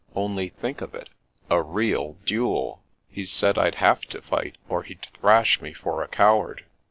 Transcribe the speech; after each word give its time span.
Only 0.15 0.49
think 0.49 0.81
of 0.81 0.95
it, 0.95 1.09
a 1.47 1.61
real 1.61 2.13
dud 2.25 2.71
f 2.71 2.79
He 3.11 3.23
said 3.25 3.59
I'd 3.59 3.75
have 3.75 4.01
to 4.05 4.21
fight, 4.23 4.55
or 4.67 4.81
he'd 4.81 5.05
thrash 5.19 5.61
me 5.61 5.73
for 5.73 6.01
a 6.01 6.07
coward. 6.07 6.65